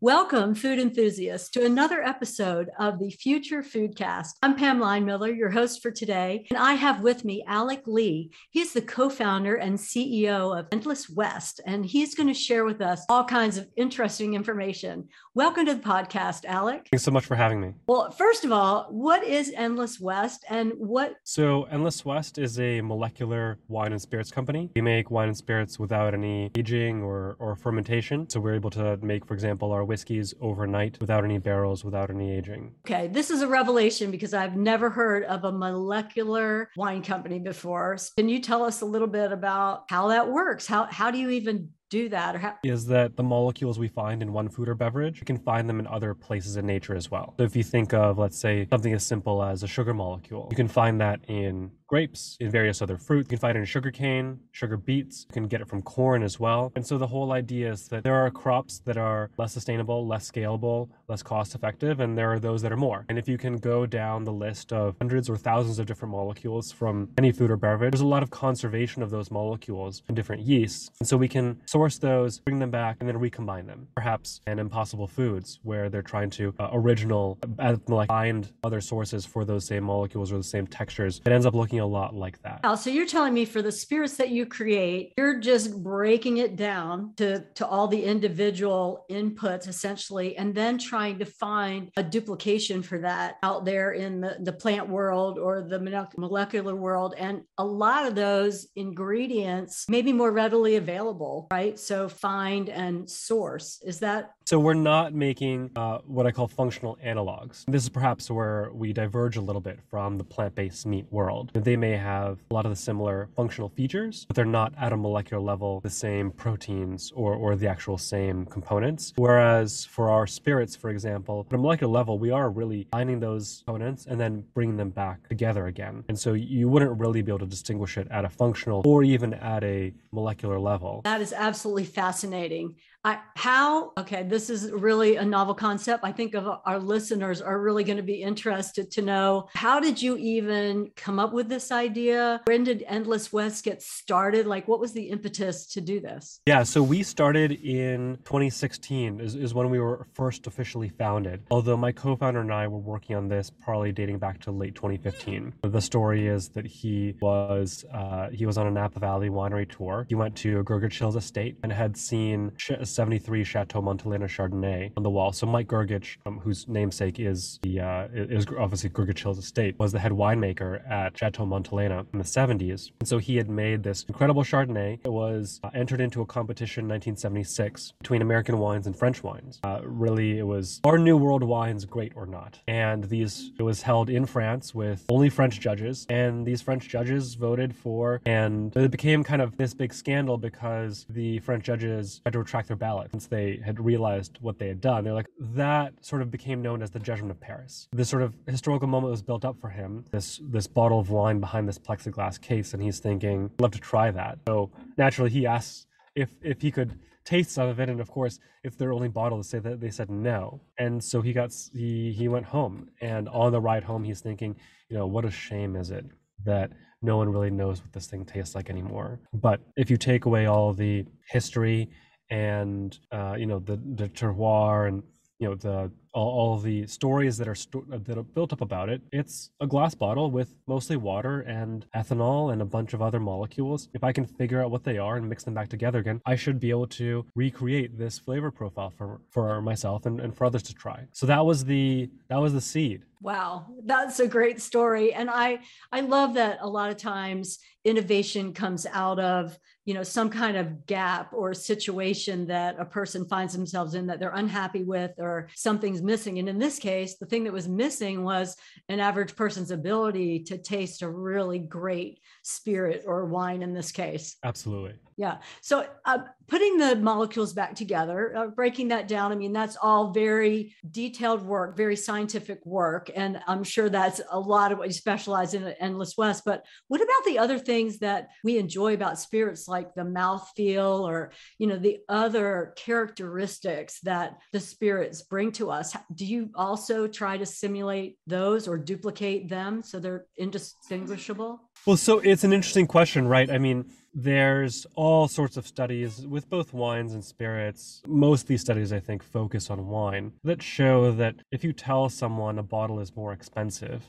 [0.00, 4.34] Welcome, food enthusiasts, to another episode of the Future Foodcast.
[4.44, 8.30] I'm Pam Miller, your host for today, and I have with me Alec Lee.
[8.50, 12.80] He's the co founder and CEO of Endless West, and he's going to share with
[12.80, 15.08] us all kinds of interesting information.
[15.34, 16.86] Welcome to the podcast, Alec.
[16.92, 17.74] Thanks so much for having me.
[17.88, 21.14] Well, first of all, what is Endless West and what?
[21.24, 24.70] So, Endless West is a molecular wine and spirits company.
[24.76, 28.30] We make wine and spirits without any aging or, or fermentation.
[28.30, 32.30] So, we're able to make, for example, our whiskeys overnight without any barrels, without any
[32.30, 32.74] aging.
[32.86, 37.96] Okay, this is a revelation because I've never heard of a molecular wine company before.
[38.16, 40.66] Can you tell us a little bit about how that works?
[40.66, 44.20] How how do you even do that or how is that the molecules we find
[44.20, 47.10] in one food or beverage you can find them in other places in nature as
[47.10, 50.48] well so if you think of let's say something as simple as a sugar molecule
[50.50, 53.26] you can find that in grapes, in various other fruits.
[53.26, 55.26] You can find it in sugar cane, sugar beets.
[55.30, 56.70] You can get it from corn as well.
[56.76, 60.30] And so the whole idea is that there are crops that are less sustainable, less
[60.30, 63.06] scalable, less cost effective, and there are those that are more.
[63.08, 66.70] And if you can go down the list of hundreds or thousands of different molecules
[66.70, 70.42] from any food or beverage, there's a lot of conservation of those molecules in different
[70.42, 70.90] yeasts.
[71.00, 73.88] And so we can source those, bring them back, and then recombine them.
[73.94, 79.24] Perhaps in impossible foods where they're trying to uh, original, uh, like find other sources
[79.24, 81.22] for those same molecules or the same textures.
[81.24, 82.60] It ends up looking a lot like that.
[82.64, 86.56] Oh, so you're telling me for the spirits that you create, you're just breaking it
[86.56, 92.82] down to, to all the individual inputs essentially, and then trying to find a duplication
[92.82, 95.78] for that out there in the, the plant world or the
[96.16, 97.14] molecular world.
[97.16, 101.78] And a lot of those ingredients may be more readily available, right?
[101.78, 103.80] So find and source.
[103.84, 104.32] Is that?
[104.46, 107.64] So we're not making uh, what I call functional analogs.
[107.68, 111.50] This is perhaps where we diverge a little bit from the plant based meat world.
[111.68, 114.96] They may have a lot of the similar functional features, but they're not at a
[114.96, 119.12] molecular level the same proteins or, or the actual same components.
[119.16, 123.64] Whereas for our spirits, for example, at a molecular level, we are really finding those
[123.66, 126.04] components and then bringing them back together again.
[126.08, 129.34] And so you wouldn't really be able to distinguish it at a functional or even
[129.34, 131.02] at a molecular level.
[131.04, 132.76] That is absolutely fascinating.
[133.08, 136.04] I, how okay this is really a novel concept.
[136.04, 140.02] I think of our listeners are really going to be interested to know how did
[140.02, 142.42] you even come up with this idea?
[142.44, 144.46] When did endless west get started?
[144.46, 146.40] Like what was the impetus to do this?
[146.44, 151.42] Yeah so we started in 2016 is, is when we were first officially founded.
[151.50, 155.54] Although my co-founder and i were working on this probably dating back to late 2015
[155.62, 160.04] the story is that he was uh, he was on a napa valley winery tour.
[160.10, 165.04] He went to Grgich Hills estate and had seen sh- 73 Chateau Montelena Chardonnay on
[165.04, 165.30] the wall.
[165.30, 169.92] So Mike Grgich, um, whose namesake is the uh, is obviously Grgich Hills Estate, was
[169.92, 172.90] the head winemaker at Chateau Montelena in the 70s.
[172.98, 174.98] And so he had made this incredible Chardonnay.
[175.04, 179.60] It was uh, entered into a competition in 1976 between American wines and French wines.
[179.62, 182.58] Uh, really, it was are New World wines great or not?
[182.66, 187.34] And these it was held in France with only French judges, and these French judges
[187.34, 192.32] voted for, and it became kind of this big scandal because the French judges had
[192.32, 195.04] to retract their ballot once they had realized what they had done.
[195.04, 197.88] They're like, that sort of became known as the Judgment of Paris.
[197.92, 201.40] This sort of historical moment was built up for him, this this bottle of wine
[201.40, 204.38] behind this plexiglass case, and he's thinking, I'd love to try that.
[204.46, 208.38] So naturally he asks if if he could taste some of it, and of course,
[208.64, 210.60] it's their only bottle to say that they said no.
[210.78, 214.56] And so he got he he went home, and on the ride home, he's thinking,
[214.88, 216.06] you know, what a shame is it
[216.44, 216.70] that
[217.02, 219.20] no one really knows what this thing tastes like anymore.
[219.32, 221.90] But if you take away all the history
[222.30, 225.02] and uh, you know the the terroir and
[225.38, 228.60] you know the all, all the stories that are sto- uh, that are built up
[228.60, 229.02] about it.
[229.12, 233.88] It's a glass bottle with mostly water and ethanol and a bunch of other molecules.
[233.94, 236.34] If i can figure out what they are and mix them back together again i
[236.36, 240.62] should be able to recreate this flavor profile for for myself and, and for others
[240.64, 241.04] to try.
[241.12, 243.02] So that was the that was the seed.
[243.20, 245.12] Wow, that's a great story.
[245.12, 245.60] And I
[245.92, 250.56] I love that a lot of times innovation comes out of, you know, some kind
[250.56, 255.48] of gap or situation that a person finds themselves in that they're unhappy with or
[255.54, 256.38] something's missing.
[256.38, 258.56] And in this case, the thing that was missing was
[258.88, 264.36] an average person's ability to taste a really great spirit or wine in this case.
[264.44, 264.94] Absolutely.
[265.18, 265.38] Yeah.
[265.62, 270.12] So uh, putting the molecules back together, uh, breaking that down, I mean, that's all
[270.12, 273.10] very detailed work, very scientific work.
[273.12, 276.44] And I'm sure that's a lot of what you specialize in at Endless West.
[276.46, 281.08] But what about the other things that we enjoy about spirits, like the mouth feel
[281.08, 285.96] or, you know, the other characteristics that the spirits bring to us?
[286.14, 291.67] Do you also try to simulate those or duplicate them so they're indistinguishable?
[291.86, 293.50] Well, so it's an interesting question, right?
[293.50, 298.02] I mean, there's all sorts of studies with both wines and spirits.
[298.06, 302.08] Most of these studies, I think, focus on wine that show that if you tell
[302.08, 304.06] someone a bottle is more expensive,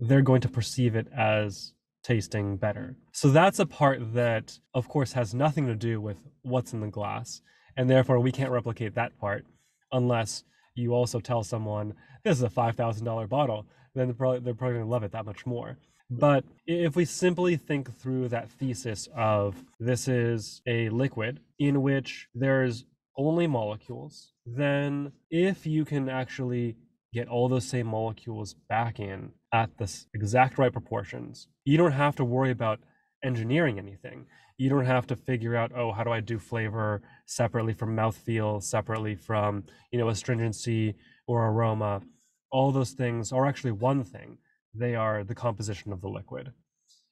[0.00, 1.72] they're going to perceive it as
[2.02, 2.96] tasting better.
[3.12, 6.88] So that's a part that, of course, has nothing to do with what's in the
[6.88, 7.40] glass.
[7.76, 9.46] And therefore, we can't replicate that part
[9.92, 10.44] unless
[10.74, 13.66] you also tell someone this is a $5,000 bottle.
[13.94, 15.78] Then they're probably, they're probably going to love it that much more.
[16.10, 22.28] But if we simply think through that thesis of this is a liquid in which
[22.34, 22.84] there's
[23.16, 26.76] only molecules, then if you can actually
[27.12, 32.16] get all those same molecules back in at the exact right proportions, you don't have
[32.16, 32.80] to worry about
[33.24, 34.26] engineering anything.
[34.58, 38.62] You don't have to figure out, oh, how do I do flavor separately from mouthfeel,
[38.62, 40.94] separately from, you know, astringency
[41.26, 42.02] or aroma.
[42.50, 44.38] All those things are actually one thing.
[44.74, 46.52] They are the composition of the liquid.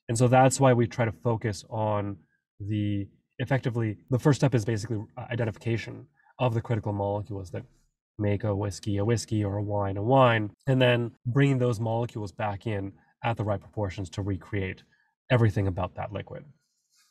[0.09, 2.17] And so that's why we try to focus on
[2.61, 6.06] the effectively, the first step is basically uh, identification
[6.38, 7.64] of the critical molecules that
[8.19, 12.32] make a whiskey a whiskey or a wine a wine, and then bringing those molecules
[12.32, 12.93] back in
[13.25, 14.82] at the right proportions to recreate
[15.31, 16.44] everything about that liquid.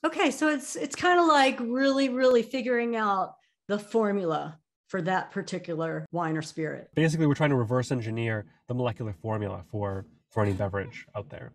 [0.05, 3.35] Okay, so it's it's kind of like really really figuring out
[3.67, 6.89] the formula for that particular wine or spirit.
[6.95, 11.51] Basically, we're trying to reverse engineer the molecular formula for for any beverage out there.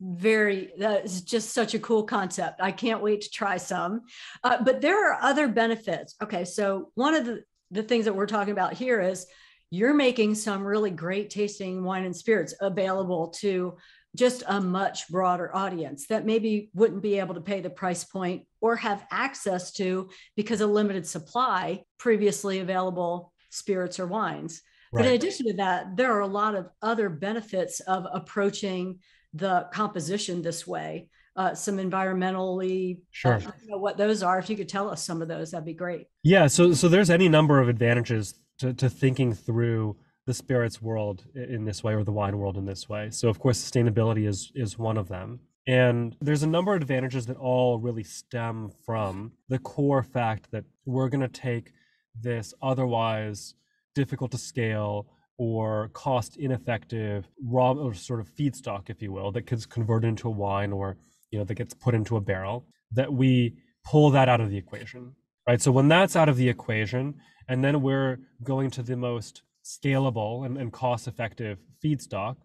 [0.00, 2.60] Very, that is just such a cool concept.
[2.62, 4.02] I can't wait to try some.
[4.42, 6.14] Uh, but there are other benefits.
[6.22, 9.26] Okay, so one of the the things that we're talking about here is
[9.70, 13.76] you're making some really great tasting wine and spirits available to
[14.16, 18.44] just a much broader audience that maybe wouldn't be able to pay the price point
[18.60, 24.62] or have access to because of limited supply previously available spirits or wines.
[24.92, 25.02] Right.
[25.02, 28.98] But in addition to that, there are a lot of other benefits of approaching
[29.32, 31.08] the composition this way.
[31.36, 33.34] Uh, some environmentally, uh, sure.
[33.34, 34.38] Uh, know what those are.
[34.38, 36.06] If you could tell us some of those, that'd be great.
[36.24, 36.48] Yeah.
[36.48, 39.96] So, so there's any number of advantages to, to thinking through
[40.26, 43.10] the spirits world in this way or the wine world in this way.
[43.10, 45.40] So of course sustainability is is one of them.
[45.66, 50.64] And there's a number of advantages that all really stem from the core fact that
[50.84, 51.72] we're going to take
[52.14, 53.54] this otherwise
[53.94, 55.06] difficult to scale
[55.38, 60.28] or cost ineffective raw or sort of feedstock if you will that gets converted into
[60.28, 60.96] a wine or
[61.30, 64.58] you know that gets put into a barrel that we pull that out of the
[64.58, 65.14] equation
[65.50, 65.60] right?
[65.60, 67.14] So when that's out of the equation
[67.48, 72.36] and then we're going to the most scalable and, and cost effective feedstock,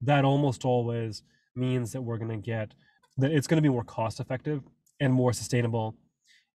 [0.00, 1.22] that almost always
[1.54, 2.72] means that we're going to get
[3.18, 4.62] that it's going to be more cost effective
[5.00, 5.96] and more sustainable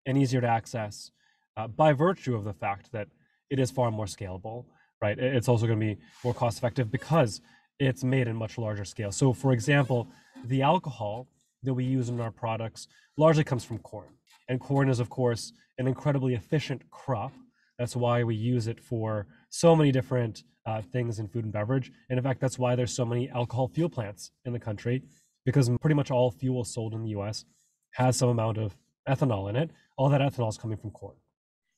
[0.05, 1.11] and easier to access
[1.57, 3.07] uh, by virtue of the fact that
[3.53, 4.65] it is far more scalable,
[4.99, 5.17] right?
[5.19, 7.39] It's also going to be more cost effective because
[7.79, 9.11] it's made in much larger scale.
[9.11, 10.07] So, for example,
[10.45, 11.27] the alcohol
[11.61, 14.09] that we use in our products largely comes from corn.
[14.49, 17.31] And corn is, of course, an incredibly efficient crop.
[17.77, 21.91] That's why we use it for so many different uh, things in food and beverage.
[22.09, 25.03] And in fact, that's why there's so many alcohol fuel plants in the country,
[25.45, 27.45] because pretty much all fuel sold in the US
[27.91, 28.75] has some amount of
[29.07, 29.69] ethanol in it.
[29.95, 31.17] All that ethanol is coming from corn.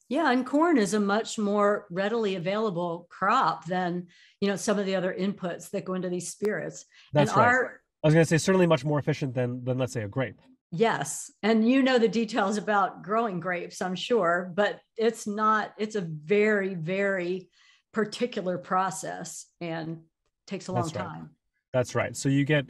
[0.07, 4.07] Yeah, and corn is a much more readily available crop than
[4.39, 6.85] you know some of the other inputs that go into these spirits.
[7.13, 7.47] That's and right.
[7.47, 10.07] Our, I was going to say certainly much more efficient than than let's say a
[10.07, 10.39] grape.
[10.71, 15.73] Yes, and you know the details about growing grapes, I'm sure, but it's not.
[15.77, 17.49] It's a very very
[17.93, 20.01] particular process and
[20.45, 21.05] takes a long That's right.
[21.05, 21.29] time.
[21.73, 22.15] That's right.
[22.15, 22.65] So you get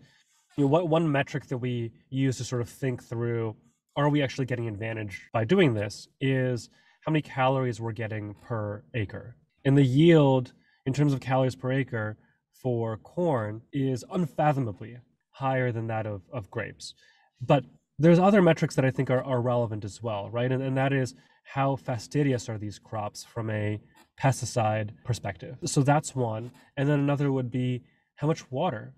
[0.56, 3.56] you know, what one metric that we use to sort of think through
[3.98, 6.70] are we actually getting advantage by doing this is
[7.06, 9.36] how many calories we're getting per acre.
[9.64, 10.54] And the yield
[10.86, 12.18] in terms of calories per acre
[12.52, 14.98] for corn is unfathomably
[15.30, 16.96] higher than that of, of grapes.
[17.40, 17.64] But
[18.00, 20.52] there's other metrics that I think are, are relevant as well, right?
[20.52, 23.80] And, and that is how fastidious are these crops from a
[24.20, 25.58] pesticide perspective.
[25.66, 26.52] So that's one.
[26.76, 27.84] And then another would be
[28.16, 28.96] how much water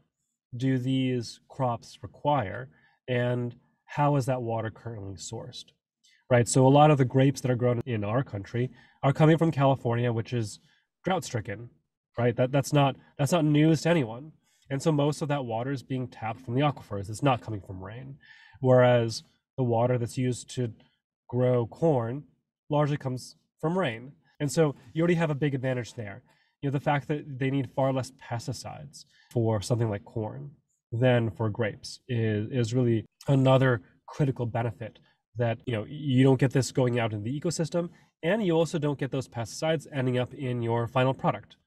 [0.55, 2.69] do these crops require
[3.09, 3.53] and
[3.85, 5.65] how is that water currently sourced?
[6.29, 6.47] Right?
[6.47, 8.69] So a lot of the grapes that are grown in our country
[9.01, 10.59] are coming from California, which is
[11.05, 11.69] drought stricken,
[12.17, 12.35] right?
[12.35, 14.33] That that's not that's not news to anyone.
[14.69, 17.09] And so most of that water is being tapped from the aquifers.
[17.09, 18.17] It's not coming from rain.
[18.59, 19.23] Whereas
[19.57, 20.73] the water that's used to
[21.29, 22.23] grow corn
[22.69, 24.11] largely comes from rain.
[24.39, 26.23] And so you already have a big advantage there.
[26.61, 30.51] You know, the fact that they need far less pesticides for something like corn
[30.91, 34.99] than for grapes is, is really another critical benefit
[35.37, 37.89] that, you know, you don't get this going out in the ecosystem
[38.23, 41.57] and you also don't get those pesticides ending up in your final product.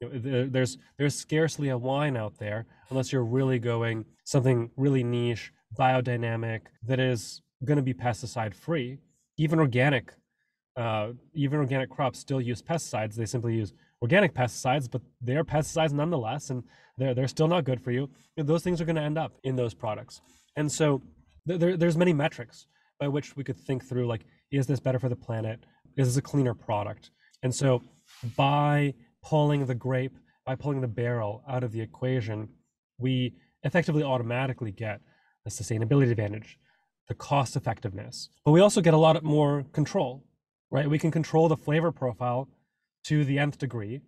[0.00, 5.02] You know, there's there's scarcely a wine out there unless you're really going something really
[5.02, 8.98] niche, biodynamic that is going to be pesticide free.
[9.38, 10.14] Even organic,
[10.76, 13.14] uh, even organic crops still use pesticides.
[13.14, 16.62] They simply use organic pesticides, but they are pesticides nonetheless, and
[16.96, 18.08] they're they're still not good for you.
[18.36, 20.20] Those things are going to end up in those products,
[20.54, 21.02] and so
[21.44, 22.66] there, there's many metrics
[22.98, 25.60] by which we could think through like, is this better for the planet?
[25.96, 27.10] Is this a cleaner product?
[27.42, 27.82] And so
[28.36, 32.48] by pulling the grape, by pulling the barrel out of the equation,
[32.98, 35.00] we effectively automatically get
[35.44, 36.58] the sustainability advantage,
[37.08, 40.24] the cost effectiveness, but we also get a lot more control,
[40.70, 40.88] right?
[40.88, 42.48] We can control the flavor profile
[43.04, 44.00] to the nth degree,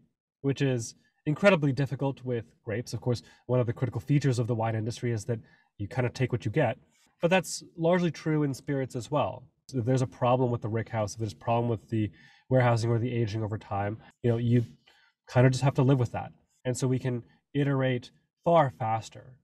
[0.42, 0.94] which is
[1.26, 2.92] incredibly difficult with grapes.
[2.92, 5.38] Of course, one of the critical features of the wine industry is that
[5.78, 6.78] you kind of take what you get.
[7.20, 9.44] But that's largely true in spirits as well.
[9.68, 12.10] So if there's a problem with the rick house, if there's a problem with the
[12.48, 14.64] warehousing or the aging over time, you know, you
[15.28, 16.32] kind of just have to live with that.
[16.64, 17.22] And so we can
[17.54, 18.10] iterate
[18.44, 19.34] far faster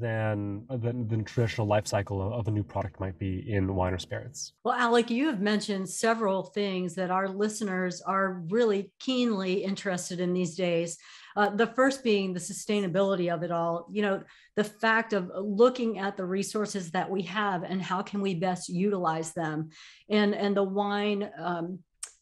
[0.00, 3.98] than than the traditional life cycle of a new product might be in wine or
[3.98, 4.52] spirits.
[4.64, 10.32] Well, Alec, you have mentioned several things that our listeners are really keenly interested in
[10.32, 10.98] these days.
[11.36, 13.88] Uh, the first being the sustainability of it all.
[13.90, 14.22] You know,
[14.56, 18.68] the fact of looking at the resources that we have and how can we best
[18.68, 19.70] utilize them,
[20.08, 21.80] and and the wine um,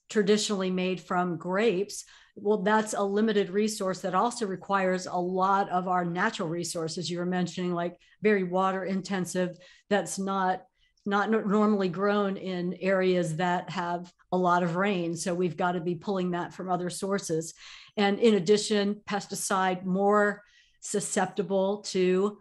[0.08, 5.88] traditionally made from grapes well that's a limited resource that also requires a lot of
[5.88, 9.56] our natural resources you were mentioning like very water intensive
[9.90, 10.62] that's not
[11.04, 15.80] not normally grown in areas that have a lot of rain so we've got to
[15.80, 17.54] be pulling that from other sources
[17.96, 20.42] and in addition pesticide more
[20.80, 22.38] susceptible to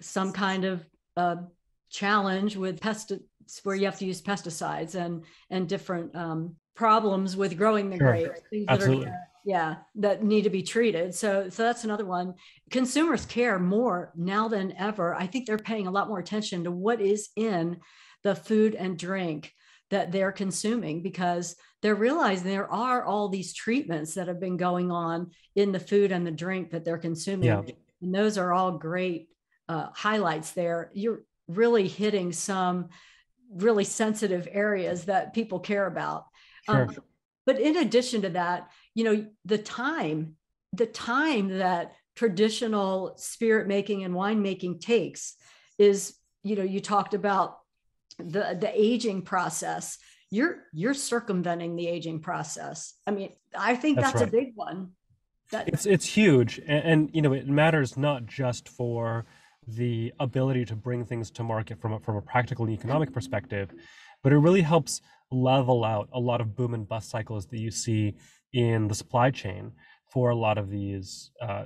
[0.00, 0.84] some kind of
[1.16, 1.36] uh,
[1.90, 3.12] challenge with pest
[3.64, 8.12] where you have to use pesticides and and different um, problems with growing the sure.
[8.12, 9.06] grapes Absolutely.
[9.06, 11.14] are yeah that need to be treated.
[11.14, 12.34] So so that's another one.
[12.70, 15.14] Consumers care more now than ever.
[15.14, 17.78] I think they're paying a lot more attention to what is in
[18.22, 19.52] the food and drink
[19.90, 24.90] that they're consuming because they're realizing there are all these treatments that have been going
[24.90, 27.48] on in the food and the drink that they're consuming.
[27.48, 27.62] Yeah.
[28.00, 29.28] and those are all great
[29.68, 30.90] uh, highlights there.
[30.94, 32.88] You're really hitting some
[33.50, 36.26] really sensitive areas that people care about.
[36.64, 36.82] Sure.
[36.88, 36.96] um,
[37.46, 40.36] but in addition to that you know the time
[40.72, 45.34] the time that traditional spirit making and winemaking takes
[45.78, 47.58] is you know you talked about
[48.18, 49.98] the the aging process.
[50.30, 52.94] You're you're circumventing the aging process.
[53.06, 54.28] I mean i think that's, that's right.
[54.28, 54.90] a big one.
[55.50, 56.58] That it's it's huge.
[56.66, 59.26] And, and, you know it matters not just for
[59.66, 63.72] the ability to bring things to market from a, from a practical and economic perspective
[64.22, 65.00] but it really helps
[65.32, 68.14] level out a lot of boom and bust cycles that you see
[68.52, 69.72] in the supply chain
[70.12, 71.30] for a lot of these.
[71.40, 71.64] Uh,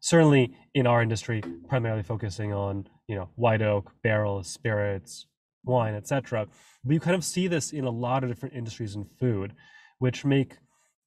[0.00, 5.26] certainly in our industry, primarily focusing on you know white oak, barrels, spirits,
[5.64, 6.46] wine, etc.
[6.84, 9.54] But you kind of see this in a lot of different industries in food,
[9.98, 10.56] which make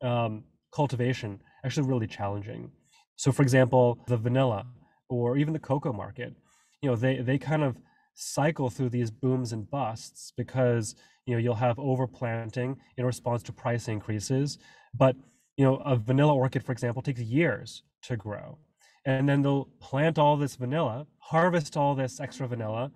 [0.02, 2.72] um, cultivation actually really challenging.
[3.16, 4.66] So, for example, the vanilla
[5.10, 6.34] or even the cocoa market,
[6.82, 7.78] you know, they they kind of
[8.14, 13.54] cycle through these booms and busts because you know you'll have overplanting in response to
[13.54, 14.58] price increases.
[14.94, 15.16] But
[15.58, 18.58] you know a vanilla orchid for example takes years to grow.
[19.06, 22.92] And then they'll plant all this vanilla harvest all this extra vanilla.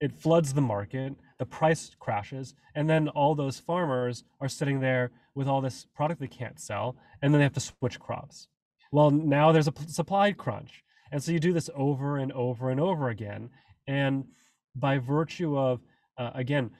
[0.00, 5.10] It floods the market the price crashes and then all those farmers are sitting there
[5.34, 8.48] with all this product they can't sell and then they have to switch crops.
[8.92, 10.82] Well now there's a supply crunch.
[11.12, 13.50] And so you do this over and over and over again.
[13.86, 14.26] And
[14.74, 15.80] by virtue of
[16.18, 16.70] uh, again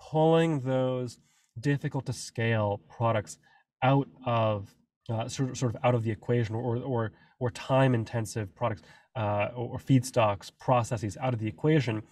[0.00, 1.18] pulling those
[1.60, 3.38] difficult to scale products
[3.82, 4.74] out of
[5.10, 8.82] uh, sort, of, sort of out of the equation or or or time intensive products
[9.16, 12.02] uh, or feedstocks processes out of the equation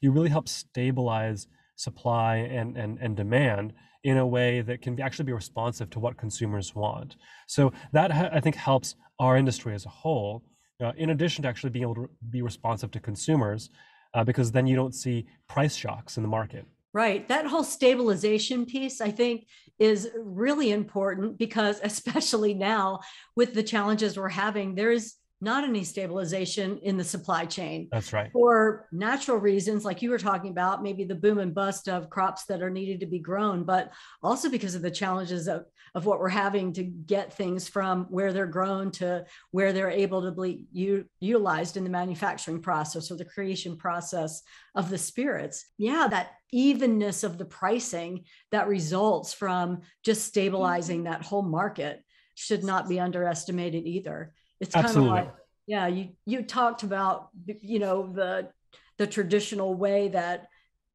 [0.00, 3.72] you really help stabilize supply and, and, and demand
[4.04, 7.16] in a way that can actually be responsive to what consumers want.
[7.46, 10.44] So that i think helps our industry as a whole
[10.82, 13.70] uh, in addition to actually being able to be responsive to consumers
[14.14, 16.66] uh, because then you don't see price shocks in the market.
[16.92, 17.26] Right.
[17.26, 19.46] That whole stabilization piece, I think,
[19.78, 23.00] is really important because, especially now
[23.36, 27.88] with the challenges we're having, there is not any stabilization in the supply chain.
[27.92, 28.32] That's right.
[28.32, 32.46] For natural reasons, like you were talking about, maybe the boom and bust of crops
[32.46, 36.18] that are needed to be grown, but also because of the challenges of, of what
[36.18, 40.64] we're having to get things from where they're grown to where they're able to be
[40.72, 44.42] u- utilized in the manufacturing process or the creation process
[44.74, 45.66] of the spirits.
[45.78, 51.12] Yeah, that evenness of the pricing that results from just stabilizing mm-hmm.
[51.12, 52.02] that whole market
[52.34, 54.32] should not be underestimated either.
[54.64, 55.20] It's kind Absolutely.
[55.20, 55.34] of like,
[55.66, 58.48] yeah, you you talked about you know the
[58.96, 60.48] the traditional way that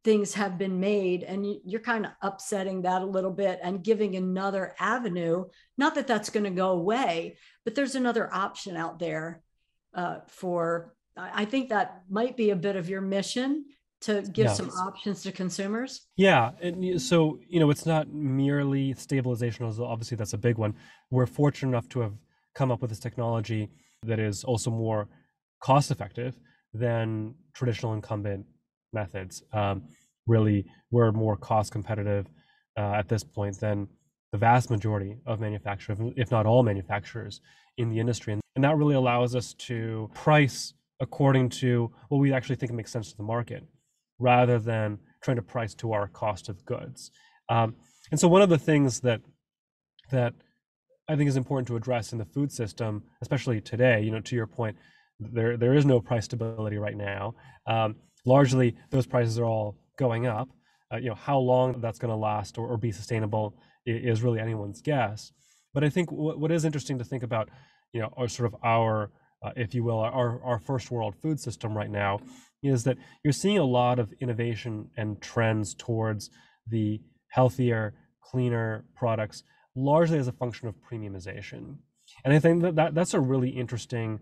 [0.03, 4.15] things have been made and you're kind of upsetting that a little bit and giving
[4.15, 5.43] another avenue
[5.77, 9.41] not that that's going to go away but there's another option out there
[9.93, 13.65] uh, for i think that might be a bit of your mission
[13.99, 14.53] to give yeah.
[14.53, 20.33] some options to consumers yeah and so you know it's not merely stabilization obviously that's
[20.33, 20.73] a big one
[21.11, 22.13] we're fortunate enough to have
[22.55, 23.69] come up with this technology
[24.03, 25.07] that is also more
[25.61, 26.35] cost effective
[26.73, 28.45] than traditional incumbent
[28.93, 29.43] methods.
[29.53, 29.83] Um,
[30.27, 32.27] really, we're more cost competitive
[32.77, 33.87] uh, at this point than
[34.31, 37.41] the vast majority of manufacturers, if not all manufacturers
[37.77, 38.33] in the industry.
[38.33, 43.09] And, that really allows us to price according to what we actually think makes sense
[43.09, 43.63] to the market
[44.19, 47.09] rather than trying to price to our cost of goods.
[47.47, 47.75] Um,
[48.11, 49.21] and so one of the things that
[50.11, 50.33] that
[51.09, 54.35] I think is important to address in the food system, especially today, you know, to
[54.35, 54.77] your point,
[55.19, 57.33] there there is no price stability right now.
[57.65, 60.49] Um, largely, those prices are all going up.
[60.93, 64.39] Uh, you know how long that's going to last or, or, be sustainable is really
[64.39, 65.31] anyone's guess.
[65.73, 67.49] But I think what, what is interesting to think about,
[67.91, 69.11] you know, are sort of our,
[69.43, 72.19] uh, if you will, our our first world food system right now,
[72.61, 76.29] is that you're seeing a lot of innovation and trends towards
[76.67, 79.43] the healthier, cleaner products,
[79.79, 81.77] largely as a function of premiumization.
[82.23, 84.19] And I think that, that that's a really interesting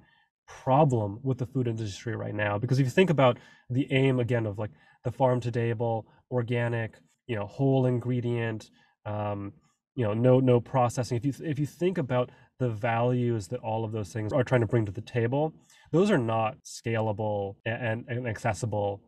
[0.48, 3.38] problem with the food industry right now because if you think about
[3.70, 4.72] the aim again of like
[5.04, 8.70] the farm to table organic you know whole ingredient
[9.06, 9.52] um,
[9.96, 13.84] you know no no processing if you if you think about the values that all
[13.84, 15.54] of those things are trying to bring to the table
[15.92, 19.02] those are not scalable and, and accessible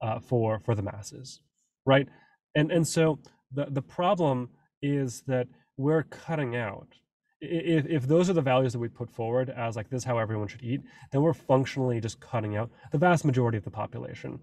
[0.00, 1.40] uh, for for the masses
[1.84, 2.08] right
[2.54, 3.18] and and so
[3.52, 4.48] the the problem
[4.80, 6.88] is that we're cutting out.
[7.40, 10.18] If, if those are the values that we put forward as like this is how
[10.18, 10.80] everyone should eat
[11.12, 14.40] then we're functionally just cutting out the vast majority of the population.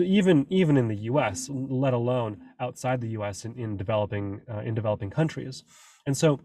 [0.00, 4.74] Even even in the us let alone outside the us in, in developing uh, in
[4.74, 5.64] developing countries.
[6.06, 6.40] And so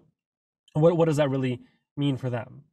[0.74, 1.60] what, what does that really
[1.96, 2.64] mean for them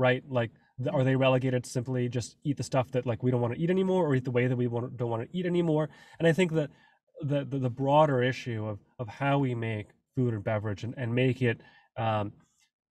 [0.00, 0.24] right?
[0.28, 0.50] Like
[0.92, 3.60] are they relegated to simply just eat the stuff that like we don't want to
[3.60, 5.90] eat anymore or eat the way that we want, don't want to eat anymore?
[6.18, 6.70] And i think that
[7.20, 11.14] the, the, the broader issue of, of how we make food and beverage and, and
[11.14, 11.60] make it
[11.96, 12.32] um,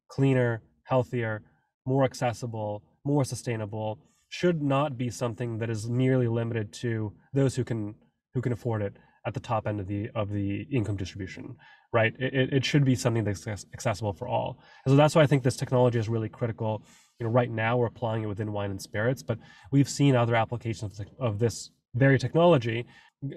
[0.10, 1.42] cleaner, healthier,
[1.86, 7.64] more accessible, more sustainable should not be something that is merely limited to those who
[7.64, 7.96] can
[8.34, 8.94] who can afford it
[9.26, 11.56] at the top end of the of the income distribution
[11.92, 12.14] right?
[12.20, 14.60] It, it should be something that's accessible for all.
[14.86, 16.84] And so that's why i think this technology is really critical.
[17.20, 19.40] You know right now we're applying it within wine and spirits but
[19.72, 22.86] we've seen other applications of this very technology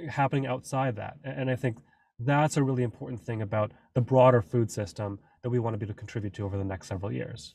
[0.09, 1.15] happening outside that.
[1.25, 1.79] And i think
[2.25, 5.85] that's a really important thing about the broader food system that we want to be
[5.85, 7.55] able to contribute to over the next several years.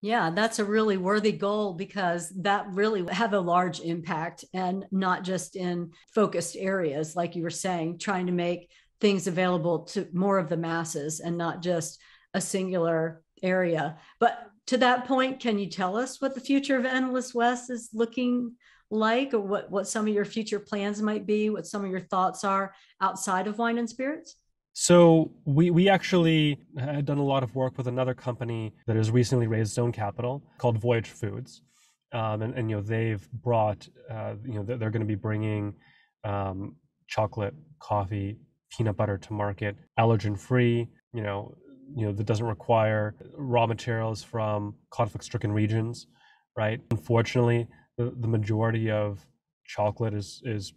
[0.00, 5.24] Yeah, that's a really worthy goal because that really have a large impact and not
[5.24, 10.38] just in focused areas, like you were saying, trying to make things available to more
[10.38, 12.00] of the masses and not just
[12.34, 13.96] a singular area.
[14.20, 17.88] But to that point, can you tell us what the future of Endless West is
[17.94, 18.56] looking
[18.94, 22.00] like or what, what some of your future plans might be, what some of your
[22.00, 24.36] thoughts are outside of wine and spirits?
[24.72, 29.10] So we we actually had done a lot of work with another company that has
[29.10, 31.62] recently raised its own capital called Voyage Foods,
[32.12, 35.14] um, and, and you know they've brought uh, you know they're, they're going to be
[35.14, 35.74] bringing
[36.24, 36.74] um,
[37.06, 38.36] chocolate, coffee,
[38.68, 40.88] peanut butter to market, allergen free.
[41.12, 41.54] You know
[41.94, 46.08] you know that doesn't require raw materials from conflict stricken regions,
[46.56, 46.80] right?
[46.90, 49.24] Unfortunately, the, the majority of
[49.66, 50.72] chocolate is is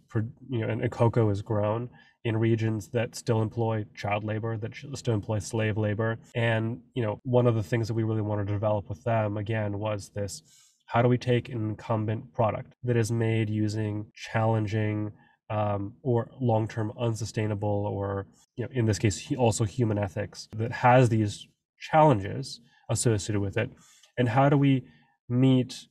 [0.48, 1.90] you know and, cocoa is grown
[2.24, 6.18] in regions that still employ child labor, that still employ slave labor.
[6.34, 9.36] And, you know, one of the things that we really wanted to develop with them,
[9.36, 10.42] again, was this
[10.88, 15.12] how do we take an incumbent product that is made using challenging
[15.50, 18.26] um, or long-term unsustainable or
[18.56, 21.46] you know in this case also human ethics that has these
[21.78, 23.70] challenges associated with it
[24.18, 24.84] and how do we
[25.28, 25.86] meet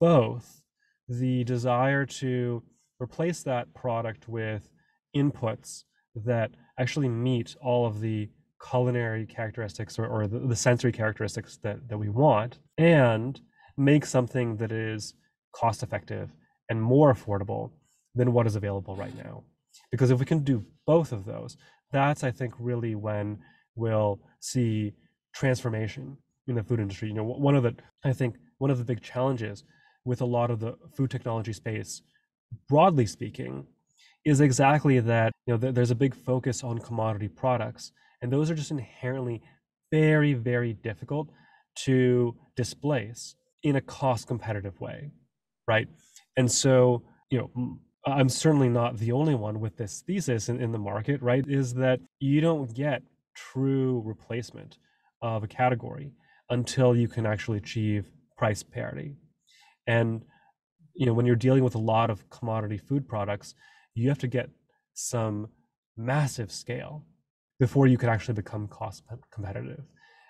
[0.00, 0.62] both
[1.08, 2.62] the desire to
[3.00, 4.68] replace that product with
[5.14, 8.28] inputs that actually meet all of the
[8.70, 13.40] culinary characteristics or, or the, the, sensory characteristics that, that we want and
[13.76, 15.14] make something that is
[15.54, 16.30] cost effective
[16.70, 17.70] and more affordable
[18.14, 19.42] than what is available right now.
[19.90, 21.56] Because if we can do both of those,
[21.92, 23.38] that's, I think, really when
[23.74, 24.94] we'll see
[25.34, 26.16] transformation
[26.48, 27.08] in the food industry.
[27.08, 29.64] You know, one of the, I think, one of the big challenges
[30.06, 32.00] with a lot of the food technology space,
[32.68, 33.66] broadly speaking,
[34.24, 37.92] is exactly that you know there's a big focus on commodity products
[38.22, 39.42] and those are just inherently
[39.92, 41.28] very, very difficult
[41.84, 45.10] to displace in a cost competitive way,
[45.68, 45.88] right?
[46.36, 50.72] And so, you know, I'm certainly not the only one with this thesis in, in
[50.72, 51.44] the market, right?
[51.46, 53.02] Is that you don't get
[53.34, 54.78] true replacement
[55.22, 56.12] of a category
[56.50, 59.16] until you can actually achieve price parity.
[59.86, 60.22] And
[60.96, 63.54] you know, when you're dealing with a lot of commodity food products,
[63.94, 64.48] you have to get
[64.94, 65.48] some
[65.96, 67.04] massive scale
[67.58, 69.84] before you can actually become cost competitive.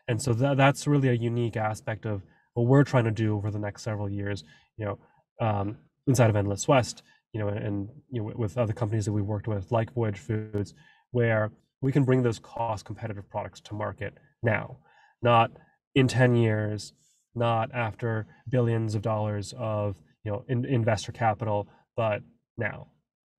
[0.09, 2.23] And so that, that's really a unique aspect of
[2.55, 4.45] what we're trying to do over the next several years,
[4.77, 4.99] you know,
[5.40, 9.23] um, inside of Endless West, you know, and, you know, with other companies that we
[9.23, 10.75] worked with, like Voyage Foods,
[11.11, 14.79] where we can bring those cost competitive products to market now,
[15.23, 15.51] not
[15.95, 16.92] in 10 years,
[17.37, 22.22] not after billions of dollars of you know in, investor capital, but
[22.57, 22.88] now.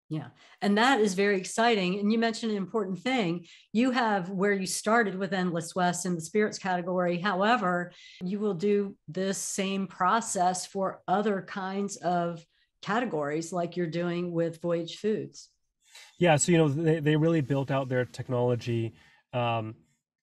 [0.09, 0.27] Yeah.
[0.61, 1.99] And that is very exciting.
[1.99, 3.45] And you mentioned an important thing.
[3.73, 7.19] You have where you started with Endless West in the spirits category.
[7.19, 7.91] However,
[8.23, 12.45] you will do this same process for other kinds of
[12.81, 15.49] categories like you're doing with Voyage Foods.
[16.19, 16.37] Yeah.
[16.37, 18.93] So, you know, they, they really built out their technology.
[19.33, 19.75] Um,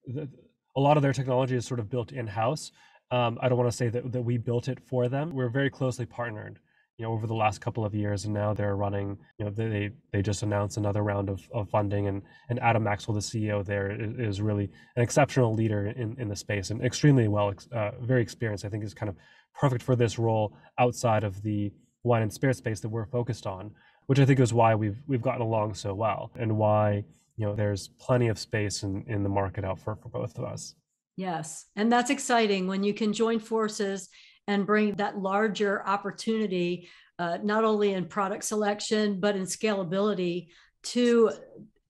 [0.07, 0.31] the,
[0.77, 2.73] a lot of their technology is sort of built in house.
[3.15, 5.35] Um, I don't want to say that, that we built it for them.
[5.35, 6.59] We're very closely partnered
[6.99, 9.91] you know over the last couple of years and now they're running you know they
[10.13, 13.91] they just announced another round of, of funding and and adam maxwell the ceo there
[13.91, 18.65] is, really an exceptional leader in in the space and extremely well uh, very experienced
[18.65, 19.17] i think is kind of
[19.55, 21.73] perfect for this role outside of the
[22.05, 23.73] wine and spirit space that we're focused on
[24.07, 27.05] which i think is why we've we've gotten along so well and why
[27.37, 30.45] you know there's plenty of space in in the market out for for both of
[30.45, 30.77] us
[31.17, 34.09] yes and that's exciting when you can join forces
[34.47, 40.49] and bring that larger opportunity, uh, not only in product selection, but in scalability
[40.83, 41.31] to,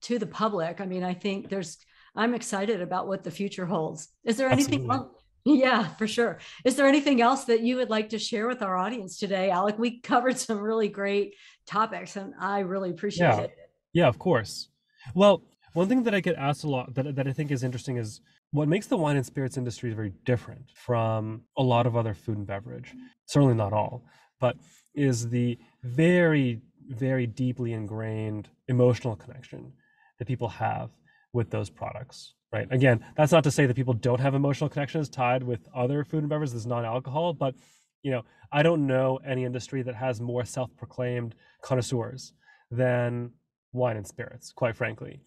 [0.01, 0.79] to the public.
[0.79, 1.77] I mean, I think there's,
[2.15, 4.07] I'm excited about what the future holds.
[4.23, 5.11] Is there anything else?
[5.43, 6.39] Yeah, for sure.
[6.63, 9.77] Is there anything else that you would like to share with our audience today, Alec?
[9.77, 11.35] We covered some really great
[11.67, 13.39] topics and I really appreciate yeah.
[13.41, 13.55] it.
[13.93, 14.69] Yeah, of course.
[15.13, 17.97] Well, one thing that I get asked a lot that, that I think is interesting
[17.97, 18.21] is
[18.55, 22.37] what makes the wine and spirits industry very different from a lot of other food
[22.37, 22.93] and beverage,
[23.25, 24.05] certainly not all,
[24.39, 24.55] but
[24.93, 29.73] is the very, very deeply ingrained emotional connection
[30.19, 30.89] that people have
[31.33, 32.33] with those products.
[32.53, 32.67] Right.
[32.71, 36.19] Again, that's not to say that people don't have emotional connections tied with other food
[36.19, 37.53] and beverages that's non-alcohol, but
[38.03, 42.31] you know, I don't know any industry that has more self-proclaimed connoisseurs
[42.71, 43.31] than
[43.73, 45.19] wine and spirits, quite frankly.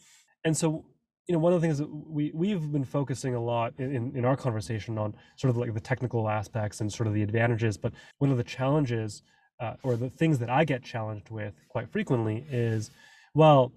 [0.44, 0.86] And so
[1.28, 4.24] you know, one of the things that we we've been focusing a lot in, in
[4.24, 7.92] our conversation on sort of like the technical aspects and sort of the advantages, but
[8.16, 9.22] one of the challenges
[9.60, 12.90] uh, or the things that I get challenged with quite frequently is,
[13.34, 13.72] well,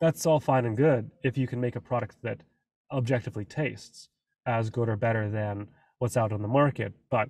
[0.00, 2.40] that's all fine and good if you can make a product that
[2.90, 4.08] objectively tastes
[4.46, 7.28] as good or better than what's out on the market, but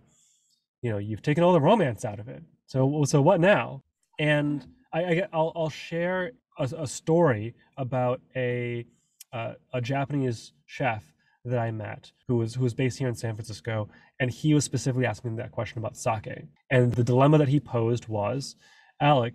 [0.80, 2.42] you know, you've taken all the romance out of it.
[2.66, 3.82] So so what now?
[4.18, 8.86] And I, I will I'll share a, a story about a
[9.34, 11.02] uh, a Japanese chef
[11.44, 13.88] that I met who was who was based here in San Francisco,
[14.20, 16.46] and he was specifically asking that question about sake.
[16.70, 18.56] And the dilemma that he posed was,
[19.00, 19.34] Alec,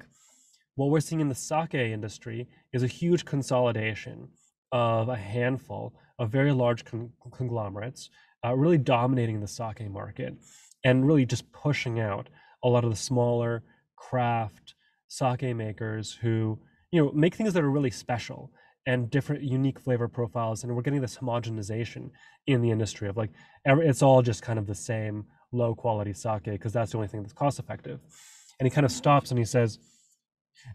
[0.76, 4.30] what we're seeing in the sake industry is a huge consolidation
[4.72, 8.10] of a handful of very large con- conglomerates,
[8.46, 10.34] uh, really dominating the sake market,
[10.84, 12.30] and really just pushing out
[12.64, 13.64] a lot of the smaller
[13.98, 14.76] craft
[15.10, 16.58] sake makers who
[16.92, 18.52] you know make things that are really special
[18.86, 22.10] and different unique flavor profiles and we're getting this homogenization
[22.48, 23.32] in the industry of like
[23.66, 27.22] it's all just kind of the same low quality sake because that's the only thing
[27.22, 28.00] that's cost effective.
[28.60, 29.80] And he kind of stops and he says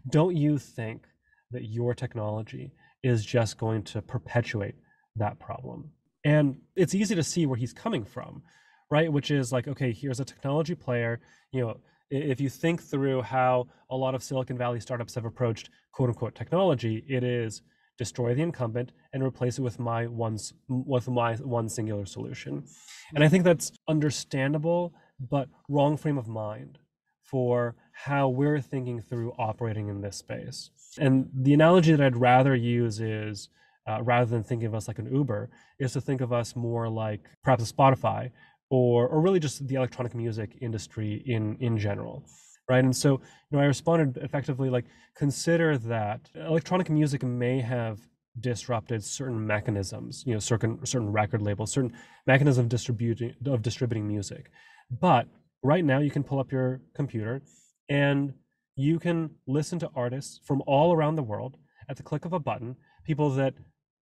[0.09, 1.05] don't you think
[1.51, 4.75] that your technology is just going to perpetuate
[5.15, 5.91] that problem?
[6.23, 8.43] And it's easy to see where he's coming from
[8.91, 9.11] right?
[9.11, 11.19] Which is like okay here's a technology player
[11.51, 11.77] you know
[12.11, 16.35] if you think through how a lot of silicon valley startups have approached quote unquote
[16.35, 17.61] technology it is
[17.97, 22.65] destroy the incumbent and replace it with my one with my one singular solution.
[23.13, 26.77] And i think that's understandable but wrong frame of mind
[27.21, 30.69] for how we're thinking through operating in this space.
[30.97, 33.49] And the analogy that i'd rather use is
[33.87, 36.89] uh, rather than thinking of us like an uber is to think of us more
[36.89, 38.31] like perhaps a spotify
[38.69, 42.25] or or really just the electronic music industry in in general
[42.69, 43.13] right and so
[43.49, 47.99] you know i responded effectively like consider that electronic music may have
[48.39, 51.93] disrupted certain mechanisms you know certain certain record labels certain
[52.27, 54.51] mechanisms of distributing of distributing music
[54.99, 55.27] but
[55.63, 57.41] right now you can pull up your computer
[57.89, 58.33] and
[58.75, 62.39] you can listen to artists from all around the world at the click of a
[62.39, 62.75] button
[63.05, 63.53] people that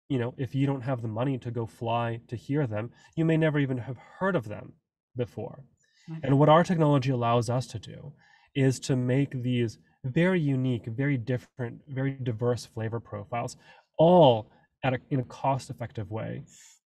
[0.08, 3.24] you know, if you don't have the money to go fly to hear them, you
[3.24, 4.72] may never even have heard of them
[5.16, 5.64] before.
[6.10, 6.20] Okay.
[6.22, 8.12] And what our technology allows us to do
[8.58, 13.56] is to make these very unique, very different, very diverse flavor profiles,
[13.98, 14.50] all
[14.84, 16.42] at a, in a cost-effective way.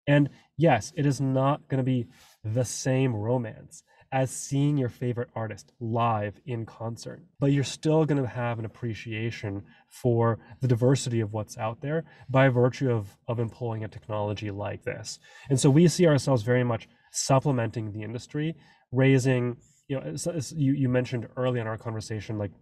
[0.07, 2.07] And yes, it is not going to be
[2.45, 8.21] the same romance as seeing your favorite artist live in concert, but you're still going
[8.21, 13.39] to have an appreciation for the diversity of what's out there by virtue of, of
[13.39, 15.21] employing a technology like this.
[15.49, 18.57] And so we see ourselves very much supplementing the industry,
[18.91, 19.57] raising,
[19.91, 20.15] you know,
[20.55, 22.53] you, you mentioned early in our conversation, like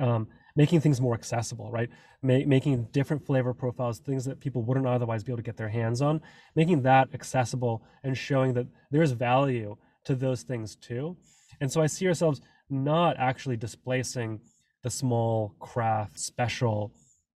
[0.00, 1.88] um, making things more accessible, right?
[2.20, 5.70] Ma- making different flavor profiles, things that people wouldn't otherwise be able to get their
[5.70, 6.20] hands on,
[6.54, 11.16] making that accessible and showing that there's value to those things too.
[11.58, 14.40] And so I see ourselves not actually displacing
[14.82, 16.92] the small craft special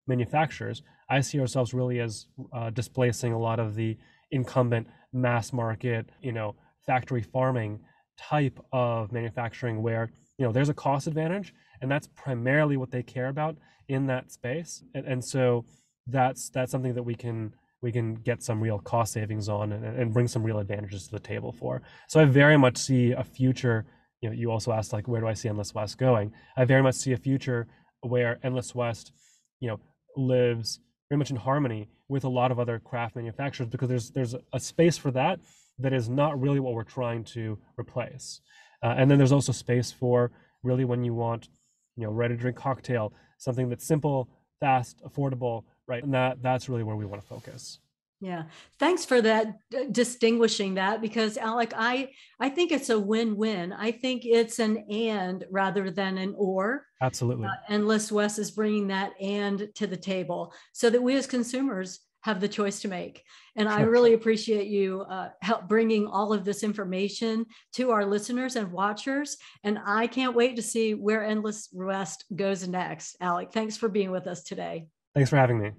[0.06, 0.82] manufacturers.
[1.08, 3.96] I see ourselves really as uh, displacing a lot of the
[4.30, 6.54] incumbent mass market, you know,
[6.87, 7.80] factory farming
[8.18, 13.02] type of manufacturing where, you know, there's a cost advantage and that's primarily what they
[13.02, 13.57] care about
[13.88, 14.83] in that space.
[14.94, 15.64] And, and so
[16.07, 19.85] that's that's something that we can we can get some real cost savings on and,
[19.85, 21.83] and bring some real advantages to the table for.
[22.09, 23.87] So I very much see a future.
[24.20, 26.33] You know, you also asked like, where do I see Endless West going?
[26.57, 27.68] I very much see a future
[28.00, 29.12] where Endless West,
[29.61, 29.78] you know,
[30.16, 34.35] lives very much in harmony with a lot of other craft manufacturers because there's there's
[34.52, 35.38] a space for that
[35.78, 38.40] that is not really what we're trying to replace.
[38.82, 40.30] Uh, and then there's also space for
[40.62, 41.48] really when you want,
[41.96, 44.28] you know, ready to drink cocktail, something that's simple,
[44.60, 46.02] fast, affordable, right?
[46.02, 47.78] And that that's really where we want to focus.
[48.20, 48.44] Yeah.
[48.80, 49.58] Thanks for that
[49.92, 52.10] distinguishing that because Alec, I
[52.40, 53.72] I think it's a win-win.
[53.72, 56.84] I think it's an and rather than an or.
[57.00, 57.46] Absolutely.
[57.46, 62.00] Uh, Endless West is bringing that and to the table so that we as consumers
[62.22, 63.24] have the choice to make.
[63.57, 68.57] And I really appreciate you uh, help bringing all of this information to our listeners
[68.57, 69.37] and watchers.
[69.64, 73.16] And I can't wait to see where Endless West goes next.
[73.20, 74.87] Alec, thanks for being with us today.
[75.14, 75.72] Thanks for having me.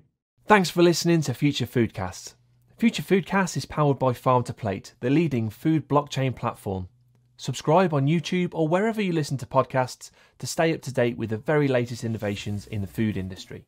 [0.47, 2.33] Thanks for listening to Future Foodcast.
[2.77, 6.87] Future Foodcast is powered by Farm to Plate, the leading food blockchain platform.
[7.37, 11.29] Subscribe on YouTube or wherever you listen to podcasts to stay up to date with
[11.29, 13.65] the very latest innovations in the food industry.